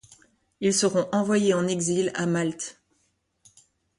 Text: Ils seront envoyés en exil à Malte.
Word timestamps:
Ils 0.61 0.73
seront 0.73 1.07
envoyés 1.11 1.53
en 1.53 1.67
exil 1.67 2.09
à 2.15 2.25
Malte. 2.25 2.81